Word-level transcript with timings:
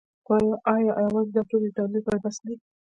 خو 0.25 0.35
ایا 0.73 0.93
یوازې 1.05 1.31
دا 1.33 1.41
توکي 1.49 1.69
د 1.71 1.75
تولید 1.77 2.01
لپاره 2.03 2.19
بس 2.23 2.37
دي؟ 2.45 2.55